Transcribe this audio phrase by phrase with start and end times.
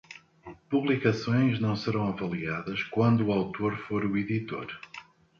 [0.67, 4.65] Publicações não serão avaliadas quando o autor for o editor.